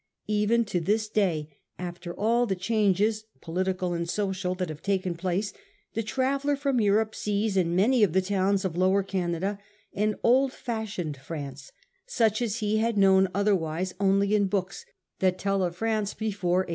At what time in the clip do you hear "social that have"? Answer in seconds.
4.09-4.81